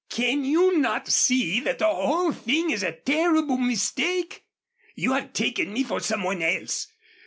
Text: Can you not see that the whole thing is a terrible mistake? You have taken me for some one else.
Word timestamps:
Can 0.09 0.43
you 0.43 0.79
not 0.79 1.07
see 1.09 1.59
that 1.59 1.77
the 1.77 1.85
whole 1.85 2.31
thing 2.31 2.71
is 2.71 2.81
a 2.81 2.91
terrible 2.91 3.57
mistake? 3.59 4.43
You 4.95 5.13
have 5.13 5.31
taken 5.33 5.71
me 5.71 5.83
for 5.83 5.99
some 5.99 6.23
one 6.23 6.41
else. 6.41 6.87